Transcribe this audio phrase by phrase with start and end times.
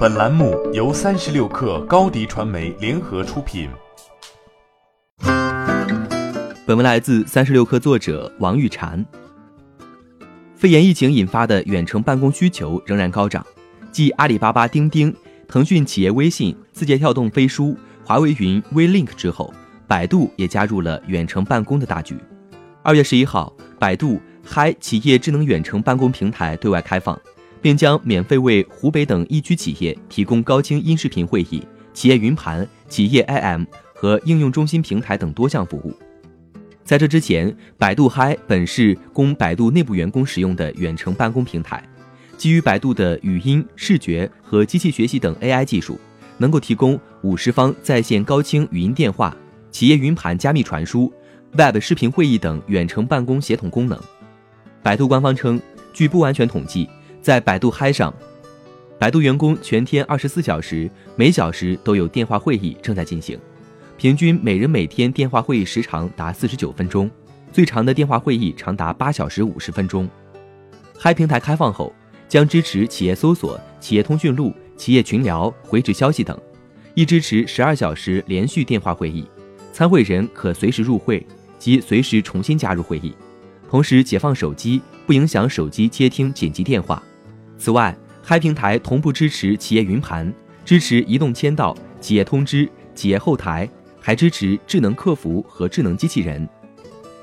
[0.00, 3.68] 本栏目由三十六氪高低传媒联合出品。
[6.64, 9.04] 本文来自三十六氪作者王玉婵。
[10.56, 13.44] 肺炎疫情引发的远程办公需求仍然高涨，
[13.92, 15.14] 继阿里巴巴钉钉、
[15.46, 19.52] 腾讯企业微信、字节跳动飞书、华为云 WeLink 之后，
[19.86, 22.16] 百度也加入了远程办公的大局。
[22.82, 27.20] 二月十一号，百度嗨企业智能远程办公平台对外开放。
[27.62, 33.64] 并将免费为湖北等疫区企业提供高清音视频会议、企业云盘、企业 IM
[33.94, 35.94] 和应用中心平台等多项服务。
[36.84, 41.82] 在这之前，百度嗨本是供百度内部员工使用的远程办公平台，
[42.36, 46.00] 基于百度的语音、视觉和机器学习等 AI 技术，
[46.38, 49.36] 能够提供五十方在线高清语音电话、
[49.70, 51.12] 企业云盘加密传输、
[51.52, 53.96] Web 视频会议等远程办公协同功能。
[54.82, 55.60] 百度官方称，
[55.92, 56.88] 据不完全统计。
[57.22, 58.12] 在百度嗨上，
[58.98, 63.38] 百度员工全天二十四小时，每小时都有电话会议正在进行，
[63.98, 67.10] 平均每人每天电话会议时长达四十九分钟，
[67.52, 70.08] 最长的电话会议长达八小时五十分钟。
[70.98, 71.92] 嗨平台开放后，
[72.26, 76.38] 将支持企业搜索、企业通讯录、企业群聊、回执消息等，
[76.94, 79.28] 亦支持十二小时连续电话会议，
[79.74, 81.24] 参会人可随时入会
[81.58, 83.14] 及随时重新加入会议，
[83.68, 87.02] 同时解放手机，不影响手机接听紧急电话。
[87.60, 90.32] 此外，嗨平台同步支持企业云盘，
[90.64, 93.68] 支持移动签到、企业通知、企业后台，
[94.00, 96.48] 还支持智能客服和智能机器人。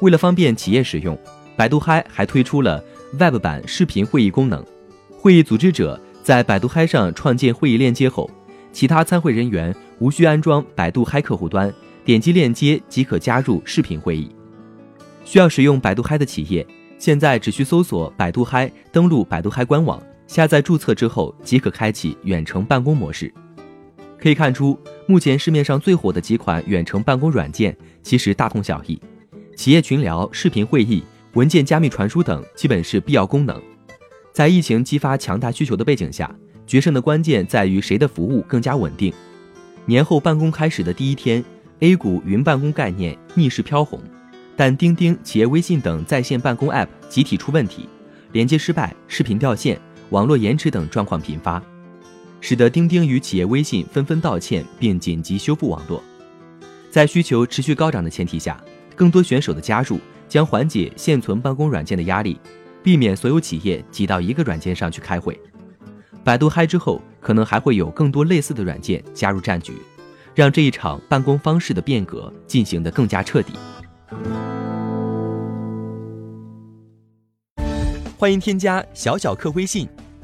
[0.00, 1.18] 为了方便企业使用，
[1.56, 2.80] 百度嗨还推出了
[3.18, 4.64] Web 版视频会议功能。
[5.10, 8.30] 会议组织者在百度嗨上创建会议链接后，
[8.72, 14.30] 其他参会人员无需安装百度嗨客户端，点击链接即可加入视频会议。
[15.24, 16.64] 需要使用百度嗨的企业，
[17.00, 20.00] 现在只需搜索百度嗨，登录百度嗨官网。
[20.30, 23.34] 下载注册之后即可开启远程办公模式。
[24.16, 24.78] 可以看出，
[25.08, 28.96] 目前市面上最火的几款远程办公软件其实大同小异，
[29.56, 31.02] 企业群聊、视频会议、
[31.32, 33.60] 文件加密传输等基本是必要功能。
[34.32, 36.32] 在疫情激发强大需求的背景下，
[36.64, 39.12] 决胜的关键在于谁的服务更加稳定。
[39.84, 41.44] 年后办公开始的第一天
[41.80, 44.00] ，A 股云办公概念逆势飘红，
[44.54, 47.88] 但钉钉、企业微信等在线办公 App 集体出问题，
[48.30, 49.80] 连接失败、视频掉线。
[50.10, 51.62] 网络延迟等状况频发，
[52.40, 56.02] 使得钉钉与企业微信纷纷道歉并紧急修复网络。
[56.90, 58.60] 在需求持续高涨的前提下，
[58.96, 62.40] 更多选手的加入将缓解现存办公软件的压力，
[62.82, 65.38] 避免所有企业挤到一个软件上去开会。
[66.24, 69.74] 百度嗨之后，可能还会有更多类似的软件加入战局，
[70.34, 73.52] 让这一场办公方式的变革进行得更加彻底。
[78.18, 79.88] 欢迎添加小小客微信